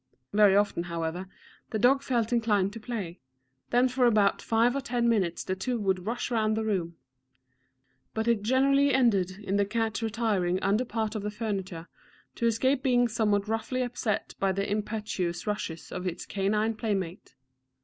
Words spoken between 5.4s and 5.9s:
the two